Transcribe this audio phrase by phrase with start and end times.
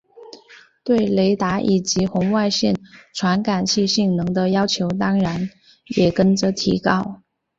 [0.83, 2.75] 对雷达以及红外线
[3.13, 5.47] 传感器性能的要求当然
[5.95, 7.21] 也跟着提高。